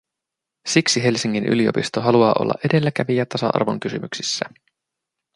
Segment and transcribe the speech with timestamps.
[0.67, 4.45] Siksi Helsingin yliopisto haluaa olla edelläkävijä tasa-arvon kysymyksissä.